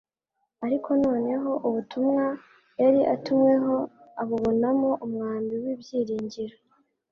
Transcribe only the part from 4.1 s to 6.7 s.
abubonamo umwambi w'ibyiringiro